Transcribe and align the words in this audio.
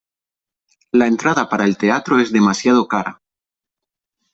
La 0.91 1.05
entrada 1.05 1.47
para 1.47 1.65
el 1.65 1.77
teatro 1.77 2.19
es 2.19 2.31
demasiado 2.33 2.87
cara. 2.87 3.21